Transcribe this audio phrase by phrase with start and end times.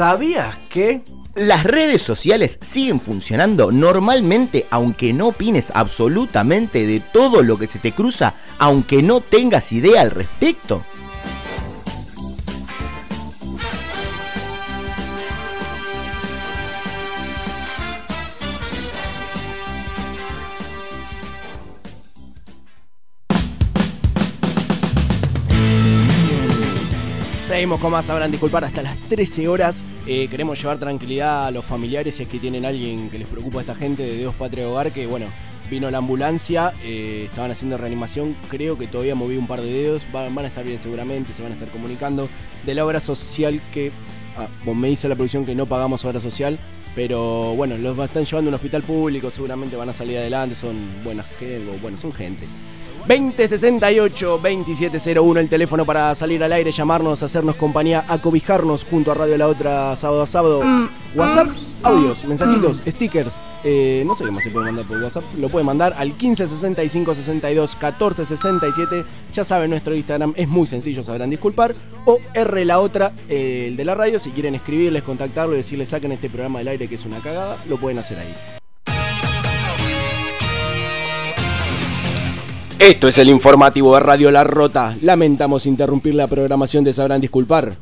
[0.00, 1.02] ¿Sabías que?
[1.34, 7.80] Las redes sociales siguen funcionando normalmente aunque no opines absolutamente de todo lo que se
[7.80, 10.86] te cruza, aunque no tengas idea al respecto.
[27.50, 29.84] Seguimos con más, sabrán disculpar hasta las 13 horas.
[30.06, 33.58] Eh, queremos llevar tranquilidad a los familiares si es que tienen alguien que les preocupa
[33.58, 35.26] a esta gente de Dios Patria Hogar, que bueno,
[35.68, 40.06] vino la ambulancia, eh, estaban haciendo reanimación, creo que todavía moví un par de dedos,
[40.12, 42.28] van, a estar bien seguramente, se van a estar comunicando.
[42.64, 43.90] De la obra social que,
[44.36, 46.56] ah, me dice la producción que no pagamos obra social,
[46.94, 51.02] pero bueno, los están llevando a un hospital público, seguramente van a salir adelante, son
[51.02, 51.26] buenas
[51.82, 52.46] bueno, son gente.
[53.06, 59.48] 2068-2701 el teléfono para salir al aire, llamarnos, hacernos compañía, acobijarnos junto a Radio La
[59.48, 60.62] Otra sábado a sábado.
[61.14, 63.42] WhatsApps, audios, mensajitos, stickers.
[63.64, 65.24] eh, no sé qué más se puede mandar por WhatsApp.
[65.38, 69.04] Lo puede mandar al 15 65 62 14 67.
[69.32, 71.74] Ya saben, nuestro Instagram es muy sencillo, sabrán disculpar.
[72.04, 74.20] O R La Otra, eh, el de la radio.
[74.20, 77.58] Si quieren escribirles, contactarlo y decirles saquen este programa del aire que es una cagada,
[77.68, 78.32] lo pueden hacer ahí.
[82.80, 84.96] Esto es el informativo de Radio La Rota.
[85.02, 87.74] Lamentamos interrumpir la programación de Sabrán Disculpar.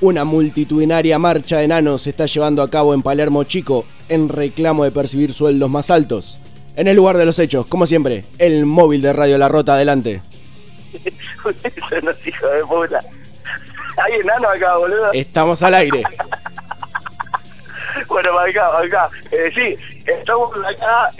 [0.00, 4.82] Una multitudinaria marcha de enanos se está llevando a cabo en Palermo Chico en reclamo
[4.82, 6.40] de percibir sueldos más altos.
[6.74, 10.22] En el lugar de los hechos, como siempre, el móvil de Radio La Rota adelante.
[11.44, 12.98] Ustedes son los hijos de puta.
[14.04, 15.12] Hay enano acá, boludo.
[15.12, 16.02] Estamos al aire.
[18.08, 19.10] Bueno, para acá, para acá.
[19.30, 21.10] Eh, sí, estamos acá.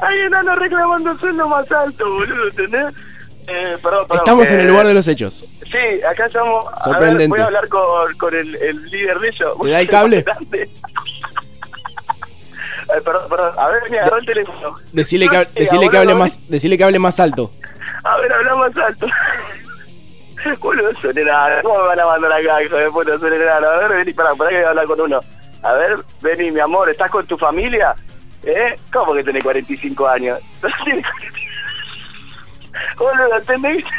[0.00, 2.94] Hay enano reclamando sueldo más alto, boludo, ¿entendés?
[3.46, 4.16] Eh, perdón, perdón.
[4.18, 5.44] Estamos en eh, el lugar de los hechos.
[5.70, 6.66] Sí, acá estamos.
[6.66, 7.28] A ver, Sorprendente.
[7.28, 9.58] voy a hablar con, con el, el líder de ellos.
[9.60, 10.24] ¿Te da el cable?
[10.26, 10.60] Ay,
[13.04, 13.52] perdón, perdón.
[13.58, 14.74] A ver, me agarró el teléfono.
[14.92, 17.50] Decile que, decile que hable más, decile que hable más alto.
[18.04, 19.06] A ver, habla más alto.
[20.60, 21.62] Boludo, enanos.
[21.62, 23.18] ¿Cómo me van a mandar acá, hijo de puta?
[23.18, 23.68] Son enanos.
[23.68, 25.20] A ver, vení, pará, pará que voy a hablar con uno.
[25.62, 27.94] A ver, vení, mi amor, ¿estás con tu familia?
[28.46, 28.74] ¿Eh?
[28.92, 30.38] ¿Cómo que tenés 45 años?
[32.98, 33.84] Boludo, ¿entendés?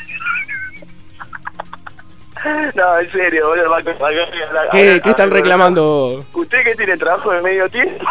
[2.75, 3.71] No, en serio, boludo.
[3.71, 6.23] va- va- va- ¿Qué, a- qué a- están a- reclamando?
[6.33, 8.05] ¿Usted que tiene trabajo de medio tiempo?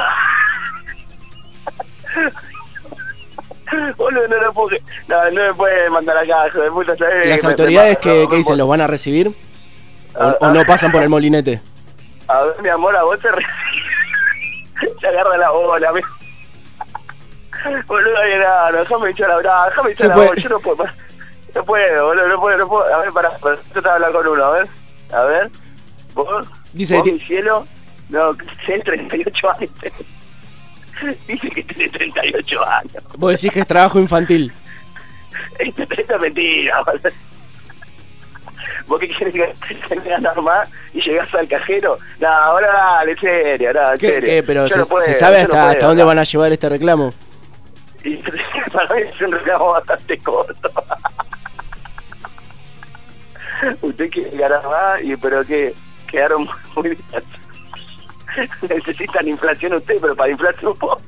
[3.96, 4.76] Boludo, no lo puedo...
[5.08, 6.96] No, no me puede mandar acá, hijo de puta.
[6.96, 7.28] ¿sabes?
[7.28, 9.28] ¿Las autoridades que, no, que dicen no los van a recibir?
[9.28, 9.32] ¿O,
[10.20, 11.60] Ah, o no pasan por el molinete?
[12.28, 13.28] A ver, mi amor, a vos te.
[15.00, 16.00] Se agarra la bola, me...
[17.86, 20.84] Boludo, no, no, déjame echar la brava, déjame echar la bola, yo no puedo,
[21.54, 24.26] no puedo, boludo, no puedo, no puedo, a ver, pará, pará, yo te hablar con
[24.26, 24.69] uno, a ver,
[25.12, 25.50] a ver,
[26.12, 27.66] vos, Dice vos, mi cielo,
[28.10, 29.70] no, que tenés 38 años,
[31.26, 34.52] dice que tiene 38 años, Vos decís que es trabajo infantil.
[35.58, 37.10] esto, esto es mentira, boludo.
[38.86, 39.08] ¿Vos que
[39.96, 41.96] me ganas más y llegás al cajero?
[42.20, 44.28] No, ahora dale, en serio, no, en ¿Qué, serio.
[44.28, 44.42] qué?
[44.42, 46.52] Pero se, no puedo, se sabe yo no hasta, puedo, hasta dónde van a llevar
[46.52, 47.14] este reclamo?
[48.04, 48.16] Y
[48.72, 50.70] para mí es un reclamo bastante corto.
[53.82, 55.75] Usted quiere ganar más, y, pero que
[56.06, 56.98] quedaron muy bien.
[58.69, 61.00] Necesitan inflación usted, pero para inflarse un poco.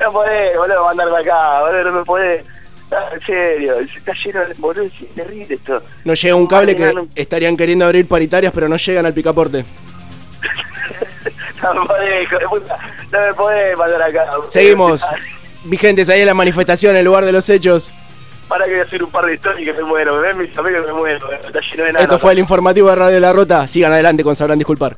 [0.00, 2.44] No podés, boludo, mandarme acá, boludo, no me podés.
[2.90, 4.54] No, en serio, está lleno de...
[4.54, 5.82] Boludo, es terrible esto.
[6.04, 7.06] No llega un cable que no.
[7.14, 9.64] estarían queriendo abrir paritarias, pero no llegan al picaporte.
[11.62, 12.76] No me podés, hijo de puta.
[13.12, 14.30] No me podés mandar acá.
[14.46, 15.04] Seguimos.
[15.64, 17.90] Vigentes ahí en la manifestación, en el lugar de los hechos.
[18.48, 20.16] Para que voy a hacer un par de historias y que me muero.
[20.16, 21.32] Me ven mis amigos que me muero.
[21.32, 22.02] Está lleno de enanos.
[22.02, 23.66] Esto fue el informativo de Radio La Rota.
[23.66, 24.96] Sigan adelante con Sabrán Disculpar.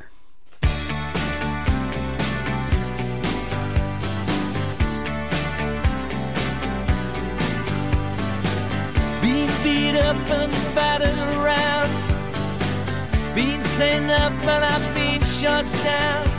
[9.21, 11.89] Being beat up and battered around.
[13.33, 16.38] Being sent up and I've been shut down.